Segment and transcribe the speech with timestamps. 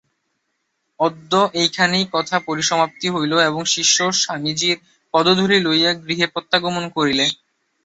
[0.99, 1.31] অদ্য
[1.53, 4.77] এইখানেই কথার পরিসমাপ্তি হইল এবং শিষ্য স্বামীজীর
[5.13, 7.25] পদধূলি লইয়া গৃহে প্রত্যাগমন করিলে।